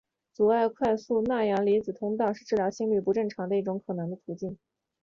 [0.33, 4.57] 阻碍快速钠阳离子通道是治疗心律不正常的一种可能的途径。